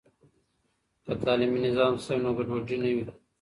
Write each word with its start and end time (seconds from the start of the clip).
که 1.03 1.11
تعلیمي 1.21 1.59
نظام 1.67 1.93
سم 2.05 2.15
وي، 2.17 2.21
نو 2.23 2.29
ګډوډي 2.37 2.77
نه 2.83 2.89
وي. 2.95 3.05